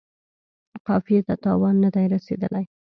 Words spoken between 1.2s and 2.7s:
ته تاوان نه دی رسیدلی.